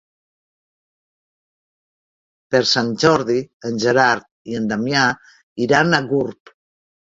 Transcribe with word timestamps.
Per 2.55 2.63
Sant 2.71 2.89
Jordi 3.05 3.37
en 3.71 3.79
Gerard 3.85 4.27
i 4.55 4.59
en 4.63 4.67
Damià 4.75 5.07
iran 5.69 5.97
a 6.01 6.05
Gurb. 6.11 6.57